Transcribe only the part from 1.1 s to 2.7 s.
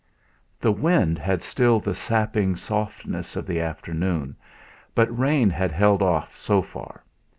had still the sapping